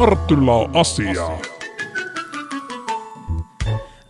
[0.00, 1.38] Martylla on asiaa.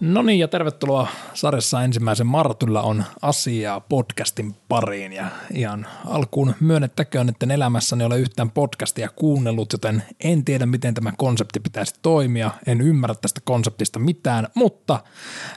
[0.01, 5.13] No niin, ja tervetuloa sarjassa ensimmäisen Martylla on asiaa podcastin pariin.
[5.13, 11.13] Ja ihan alkuun myönnettäköön, että elämässäni ole yhtään podcastia kuunnellut, joten en tiedä, miten tämä
[11.17, 12.51] konsepti pitäisi toimia.
[12.67, 15.01] En ymmärrä tästä konseptista mitään, mutta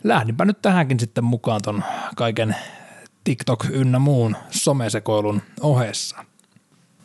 [0.04, 1.84] lähdinpä nyt tähänkin sitten mukaan ton
[2.16, 2.56] kaiken
[3.24, 6.33] TikTok ynnä muun somesekoilun ohessa.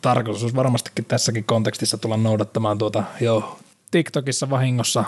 [0.01, 3.59] Tarkoitus olisi varmastikin tässäkin kontekstissa tulla noudattamaan tuota jo
[3.91, 5.03] TikTokissa vahingossa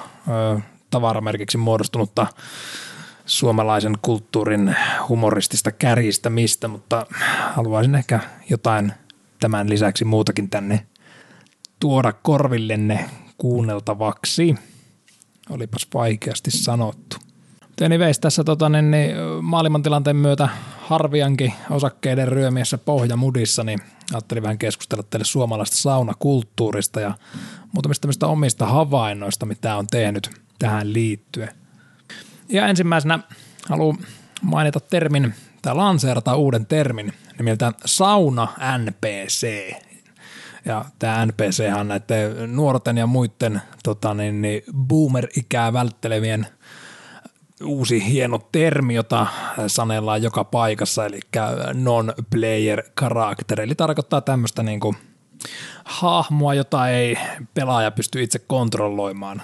[0.55, 2.27] ö, tavaramerkiksi muodostunutta
[3.25, 4.75] suomalaisen kulttuurin
[5.09, 7.05] humoristista kärjistämistä, mutta
[7.53, 8.19] haluaisin ehkä
[8.49, 8.93] jotain
[9.39, 10.87] tämän lisäksi muutakin tänne
[11.79, 14.55] tuoda korvillenne kuunneltavaksi.
[15.49, 17.17] Olipas vaikeasti sanottu.
[17.85, 20.49] Anyways, tässä tota, niin, niin, maailmantilanteen myötä
[20.81, 23.79] harviankin osakkeiden ryömiessä pohjamudissa, niin
[24.13, 27.13] ajattelin vähän keskustella teille suomalaista saunakulttuurista ja
[27.73, 31.49] muutamista tämmöistä omista havainnoista, mitä on tehnyt tähän liittyen.
[32.49, 33.19] Ja ensimmäisenä
[33.69, 33.97] haluan
[34.41, 39.73] mainita termin, tai lanseerata uuden termin nimeltä sauna NPC.
[40.65, 46.47] Ja tämä NPC on näiden nuorten ja muiden tota niin, niin boomer-ikää välttelevien–
[47.63, 49.27] uusi hieno termi, jota
[49.67, 51.19] sanellaan joka paikassa, eli
[51.73, 54.97] non-player character, eli tarkoittaa tämmöistä niin kuin
[55.83, 57.17] hahmoa, jota ei
[57.53, 59.41] pelaaja pysty itse kontrolloimaan.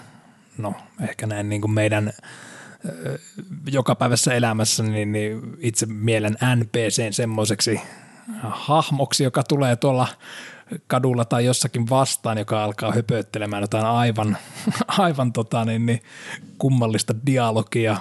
[0.58, 2.14] No, ehkä näin niin kuin meidän
[3.72, 7.82] jokapäiväisessä elämässä niin, niin itse mielen NPCn semmoiseksi
[8.44, 10.08] hahmoksi, joka tulee tuolla
[10.88, 14.38] kadulla tai jossakin vastaan, joka alkaa höpöttelemään jotain aivan,
[14.88, 16.02] aivan tota, niin, niin,
[16.58, 17.98] kummallista dialogia,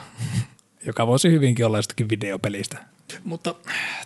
[0.86, 2.78] joka voisi hyvinkin olla jostakin videopelistä.
[3.24, 3.54] Mutta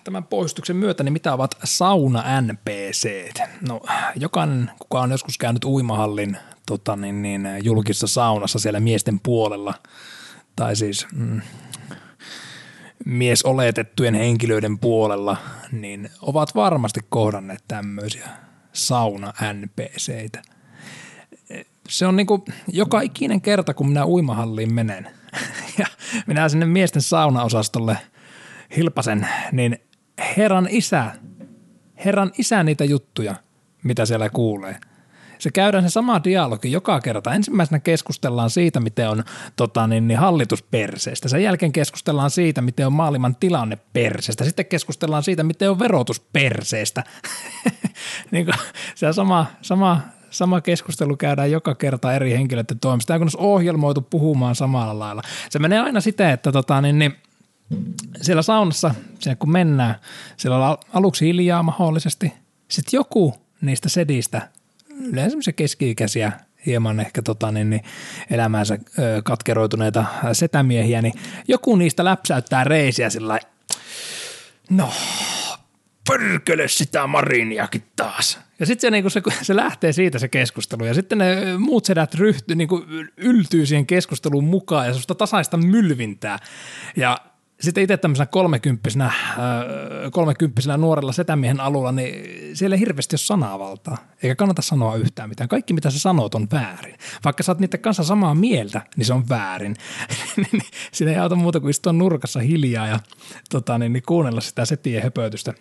[0.04, 3.32] tämän poistuksen myötä, niin mitä ovat sauna NPC?
[3.68, 3.80] No
[4.16, 9.74] jokainen, kuka on joskus käynyt uimahallin tota, niin, niin, julkisessa saunassa siellä miesten puolella,
[10.56, 11.40] tai siis mm,
[13.04, 15.36] miesoletettujen henkilöiden puolella,
[15.72, 18.28] niin ovat varmasti kohdanneet tämmöisiä
[18.72, 20.42] sauna-NPCitä.
[21.88, 25.10] Se on niinku joka ikinen kerta, kun minä uimahalliin menen
[25.78, 25.86] ja
[26.26, 27.98] minä sinne miesten saunaosastolle
[28.76, 29.78] hilpasen, niin
[30.36, 31.12] herran isä,
[32.04, 33.34] herran isä niitä juttuja,
[33.82, 34.76] mitä siellä kuulee–
[35.40, 37.34] se käydään se sama dialogi joka kerta.
[37.34, 39.24] Ensimmäisenä keskustellaan siitä, miten on
[39.56, 41.28] tota, niin, niin hallitus perseestä.
[41.28, 44.44] Sen jälkeen keskustellaan siitä, miten on maailman tilanne perseestä.
[44.44, 47.04] Sitten keskustellaan siitä, miten on verotus perseestä.
[48.30, 48.54] niin kuin,
[48.94, 53.14] se sama, sama, sama keskustelu käydään joka kerta eri henkilöiden toimesta.
[53.14, 55.22] Tämä on ohjelmoitu puhumaan samalla lailla.
[55.50, 57.16] Se menee aina siten, että tota, niin, niin,
[58.22, 59.94] siellä saunassa, siellä kun mennään,
[60.36, 62.32] siellä on aluksi hiljaa mahdollisesti.
[62.68, 64.48] Sitten joku niistä sedistä
[65.00, 66.32] yleensä keski-ikäisiä,
[66.66, 67.82] hieman ehkä tota, niin, niin,
[68.30, 71.14] elämäänsä ö, katkeroituneita setämiehiä, niin
[71.48, 73.38] joku niistä läpsäyttää reisiä sillä
[74.70, 74.92] no
[76.08, 78.38] pörkele sitä Mariniakin taas.
[78.58, 82.14] Ja sitten se, niin se, se lähtee siitä se keskustelu ja sitten ne muut sedät
[82.14, 82.68] ryhtyy, niin
[83.16, 86.38] yltyy siihen keskusteluun mukaan ja sellaista tasaista mylvintää.
[86.96, 87.18] Ja
[87.60, 89.14] sitten itse tämmöisenä kolmekymppisenä, äh,
[90.12, 95.48] kolmekymppisenä nuorella setämiehen alulla, niin siellä ei hirveästi ole sanavaltaa, eikä kannata sanoa yhtään mitään.
[95.48, 96.94] Kaikki, mitä sä sanot, on väärin.
[97.24, 99.76] Vaikka sä oot niiden kanssa samaa mieltä, niin se on väärin.
[100.92, 103.00] Siinä ei auta muuta kuin istua nurkassa hiljaa ja
[103.50, 105.54] tota, niin, niin kuunnella sitä setien höpötystä.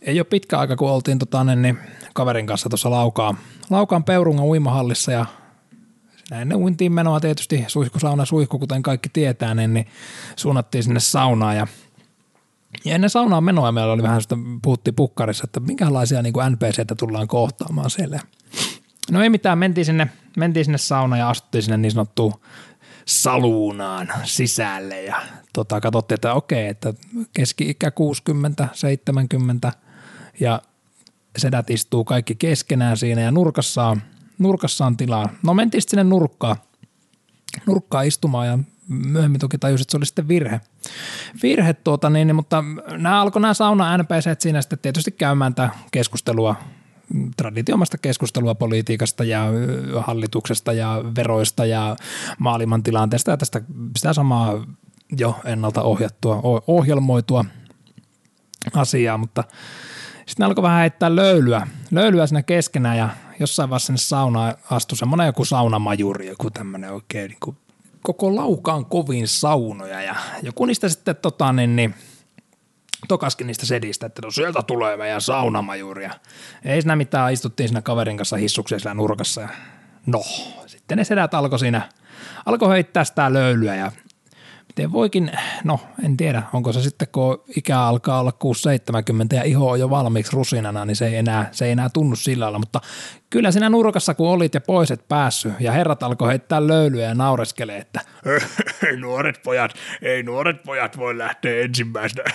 [0.00, 1.78] Ei ole pitkä aika, kun oltiin tota, niin, niin,
[2.14, 3.38] kaverin kanssa tuossa Laukaan,
[3.70, 5.26] Laukaan Peurungan uimahallissa ja
[6.30, 9.86] näin uintiin menoa tietysti suihkusauna suihku, kuten kaikki tietää, niin, niin
[10.36, 11.66] suunnattiin sinne saunaan ja
[12.84, 17.28] ja ennen saunaan menoa meillä oli vähän sitä, puhuttiin pukkarissa, että minkälaisia niin NPCtä tullaan
[17.28, 18.20] kohtaamaan siellä.
[19.10, 22.34] No ei mitään, mentiin sinne, mentiin sinne saunaan ja astuttiin sinne niin sanottuun
[23.04, 25.16] saluunaan sisälle ja
[25.52, 26.94] tota, katsottiin, että okei, että
[27.32, 29.72] keski-ikä 60, 70
[30.40, 30.62] ja
[31.38, 34.02] sedät istuu kaikki keskenään siinä ja nurkassa on–
[34.38, 35.28] nurkassa on tilaa.
[35.42, 36.56] No mentiin sinne nurkkaan,
[37.66, 40.60] nurkkaan istumaan ja myöhemmin toki tajusin, että se oli sitten virhe.
[41.42, 46.56] Virhe tuota niin, mutta nämä alkoi nämä sauna NPC siinä sitten tietysti käymään tätä keskustelua,
[47.36, 49.46] traditiomasta keskustelua politiikasta ja
[50.00, 51.96] hallituksesta ja veroista ja
[52.38, 53.62] maailman tilanteesta ja tästä
[53.96, 54.66] sitä samaa
[55.18, 57.44] jo ennalta ohjattua, ohjelmoitua
[58.74, 59.44] asiaa, mutta
[60.26, 63.08] sitten alkoi vähän heittää löylyä, löylyä siinä keskenään ja
[63.40, 67.56] jossain vaiheessa sinne saunaan astui semmoinen joku saunamajuri, joku tämmöinen oikein niin kuin
[68.02, 71.94] koko laukaan kovin saunoja ja joku niistä sitten tota niin, niin
[73.08, 76.14] tokaskin niistä sedistä, että no sieltä tulee meidän saunamajuri ja
[76.64, 79.48] ei siinä mitään, istuttiin siinä kaverin kanssa hissukseen siellä nurkassa ja
[80.06, 80.22] No,
[80.66, 81.88] sitten ne sedät alkoi siinä,
[82.46, 83.92] alkoi heittää sitä löylyä ja
[84.76, 85.30] miten voikin,
[85.64, 88.32] no en tiedä, onko se sitten kun ikä alkaa olla
[89.32, 92.16] 6-70 ja iho on jo valmiiksi rusinana, niin se ei enää, se ei enää tunnu
[92.16, 92.80] sillä lailla, mutta
[93.30, 97.78] kyllä siinä nurkassa kun olit ja poiset päässyt ja herrat alkoi heittää löylyä ja naureskelee,
[97.78, 98.00] että
[98.86, 99.70] ei nuoret pojat,
[100.02, 102.24] ei nuoret pojat voi lähteä ensimmäisenä.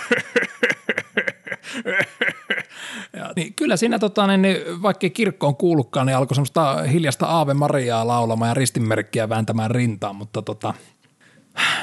[3.16, 7.54] Ja, niin kyllä siinä, tota, niin, niin, vaikka kirkkoon kuulukaan, niin alkoi semmoista hiljasta Aave
[7.54, 10.74] Mariaa laulamaan ja ristinmerkkiä vääntämään rintaan, mutta tota,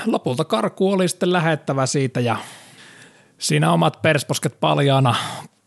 [0.06, 2.38] lopulta karku oli sitten lähettävä siitä ja
[3.38, 5.16] siinä omat persposket paljaana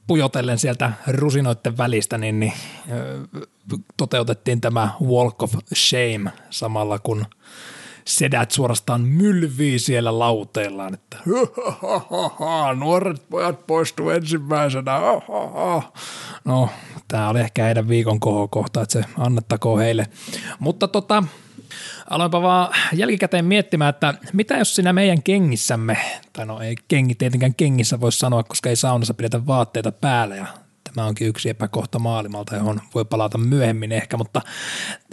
[0.06, 2.52] pujotellen sieltä rusinoiden välistä, niin, niin
[3.96, 7.26] toteutettiin tämä Walk of Shame samalla kun
[8.04, 11.16] sedät suorastaan mylvii siellä lauteillaan, että
[12.76, 15.00] nuoret pojat poistu ensimmäisenä.
[16.44, 16.69] No,
[17.08, 20.06] tämä oli ehkä heidän viikon kohokohta, että se annettakoon heille.
[20.58, 21.25] Mutta tota,
[22.11, 25.99] aloinpa vaan jälkikäteen miettimään, että mitä jos siinä meidän kengissämme,
[26.33, 30.47] tai no ei kengi tietenkään kengissä voi sanoa, koska ei saunassa pidetä vaatteita päällä ja
[30.95, 34.41] tämä onkin yksi epäkohta maailmalta, johon voi palata myöhemmin ehkä, mutta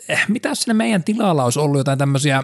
[0.10, 2.44] eh, mitä jos siinä meidän tilalla olisi ollut jotain tämmöisiä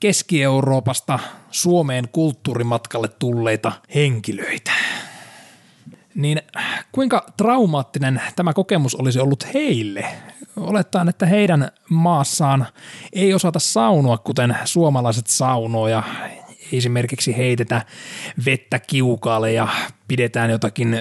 [0.00, 1.18] Keski-Euroopasta
[1.50, 4.72] Suomeen kulttuurimatkalle tulleita henkilöitä?
[6.14, 6.42] Niin
[6.92, 10.04] kuinka traumaattinen tämä kokemus olisi ollut heille?
[10.56, 12.66] Olettaen, että heidän maassaan
[13.12, 16.02] ei osata saunoa, kuten suomalaiset saunoo ja
[16.72, 17.82] esimerkiksi heitetä
[18.46, 19.68] vettä kiukaalle ja
[20.08, 20.96] pidetään jotakin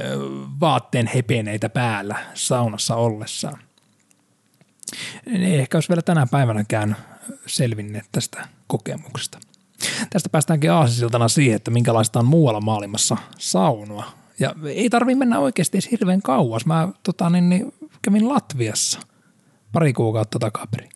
[0.60, 3.60] vaatteen hepeneitä päällä saunassa ollessaan.
[5.28, 6.96] Ei ehkä olisi vielä tänä päivänäkään
[7.46, 9.40] selvinneet tästä kokemuksesta.
[10.10, 15.78] Tästä päästäänkin aasisiltana siihen, että minkälaista on muualla maailmassa saunoa ja ei tarvi mennä oikeasti
[15.78, 16.66] edes hirveän kauas.
[16.66, 19.00] Mä tota, niin, niin, kävin Latviassa
[19.72, 20.90] pari kuukautta takaperin.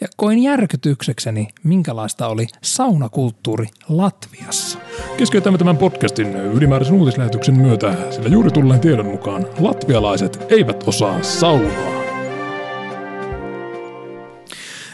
[0.00, 4.78] Ja koin järkytyksekseni, minkälaista oli saunakulttuuri Latviassa.
[5.16, 11.96] Keskeytämme tämän podcastin ylimääräisen uutislähetyksen myötä, sillä juuri tulleen tiedon mukaan latvialaiset eivät osaa saunaa.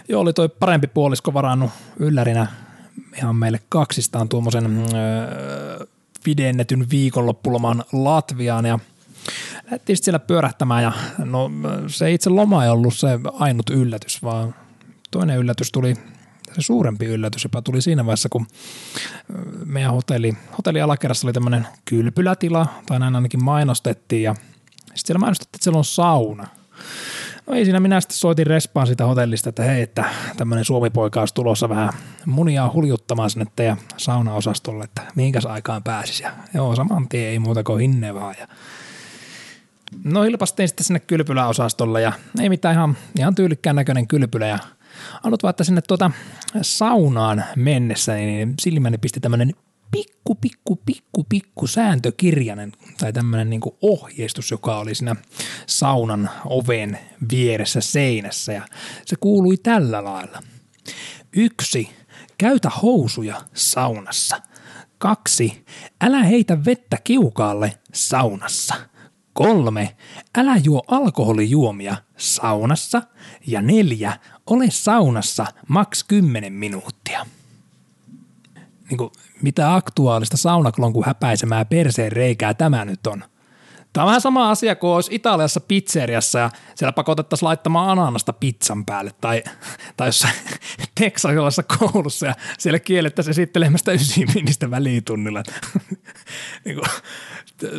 [0.09, 2.47] Joo, oli toi parempi puolisko varannut yllärinä
[3.17, 5.87] ihan meille kaksistaan tuommoisen öö,
[6.25, 8.79] pidennetyn viikonloppuloman Latviaan ja
[9.65, 11.51] lähdettiin sitten siellä pyörähtämään ja no
[11.87, 14.55] se itse loma ei ollut se ainut yllätys, vaan
[15.11, 15.95] toinen yllätys tuli,
[16.53, 18.47] se suurempi yllätys jopa tuli siinä vaiheessa, kun
[19.65, 24.35] meidän hotelli, hotelli alakerrassa oli tämmöinen kylpylätila, tai näin ainakin mainostettiin ja
[24.79, 26.47] sitten siellä mainostettiin, että siellä on sauna–
[27.47, 30.05] No ei siinä, minä sitten soitin respaan siitä hotellista, että hei, että
[30.37, 31.93] tämmöinen suomipoika olisi tulossa vähän
[32.27, 36.23] munia huljuttamaan sinne teidän saunaosastolle, että mihinkäs aikaan pääsisi.
[36.23, 38.35] Ja joo, saman tien ei muuta kuin hinne vaan.
[38.41, 38.49] Ja
[40.05, 44.59] no hilpastiin sitten sinne kylpyläosastolle ja ei mitään ihan, ihan tyylikkään näköinen kylpylä ja
[45.23, 46.11] Annut vaan, että sinne tuota
[46.63, 49.55] saunaan mennessä, niin silmäni pisti tämmöinen
[49.93, 55.17] pikku, pikku, pikku, pikku sääntökirjainen tai tämmöinen niin ohjeistus, joka oli siinä
[55.67, 56.99] saunan oven
[57.31, 58.63] vieressä seinässä ja
[59.07, 60.43] se kuului tällä lailla.
[61.37, 61.91] Yksi,
[62.39, 64.41] käytä housuja saunassa.
[64.99, 65.65] Kaksi,
[66.01, 68.75] älä heitä vettä kiukaalle saunassa.
[69.33, 69.97] Kolme,
[70.39, 73.03] älä juo alkoholijuomia saunassa.
[73.47, 77.27] Ja neljä, ole saunassa maks 10 minuuttia
[78.93, 79.11] niin kuin,
[79.43, 83.25] mitä aktuaalista saunaklonku häpäisemää perseen reikää tämä nyt on.
[83.93, 88.87] Tämä on vähän sama asia kuin olisi Italiassa pizzeriassa ja siellä pakotettaisiin laittamaan ananasta pizzan
[88.87, 89.43] päälle tai,
[89.97, 90.35] tai jossain
[91.01, 95.43] teksasilaisessa koulussa ja siellä kiellettäisiin esittelemästä ysiministä välitunnilla.
[96.65, 96.89] niin kuin,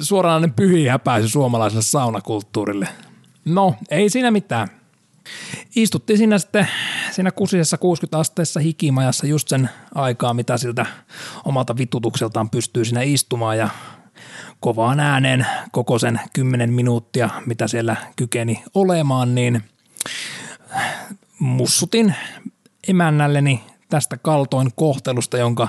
[0.04, 2.88] suoranainen pyhi häpäisy suomalaiselle saunakulttuurille.
[3.46, 4.83] No, ei siinä mitään.
[5.76, 6.68] Istuttiin siinä sitten
[7.12, 10.86] siinä kusisessa 60 asteessa hikimajassa just sen aikaa, mitä siltä
[11.46, 13.70] omalta vitutukseltaan pystyy siinä istumaan ja
[14.60, 19.64] kovaan ääneen koko sen 10 minuuttia, mitä siellä kykeni olemaan, niin
[21.40, 22.16] mussutin
[22.88, 25.68] emännälleni tästä kaltoin kohtelusta, jonka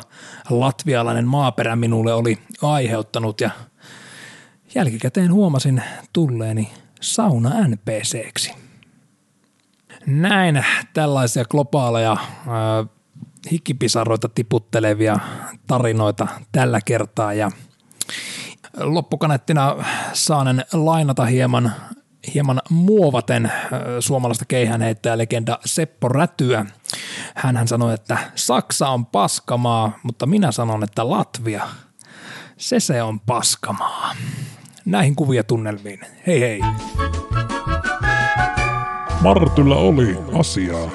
[0.51, 3.51] latvialainen maaperä minulle oli aiheuttanut ja
[4.75, 5.83] jälkikäteen huomasin
[6.13, 8.64] tulleeni sauna NPCksi
[10.07, 12.89] näin tällaisia globaaleja äh,
[13.51, 15.19] hikkipisaroita tiputtelevia
[15.67, 17.51] tarinoita tällä kertaa ja
[18.77, 19.77] loppukanettina
[20.13, 21.73] saanen lainata hieman,
[22.35, 23.53] hieman muovaten
[24.01, 26.67] suomalaista keihänheittäjä legenda Seppo Rätyä.
[27.35, 31.69] Hän sanoi, että Saksa on paskamaa, mutta minä sanon, että Latvia,
[32.57, 34.15] se se on paskamaa.
[34.85, 36.01] Näihin kuvia tunnelmiin.
[36.27, 36.61] Hei hei!
[39.25, 40.91] Martylla oli asiaa.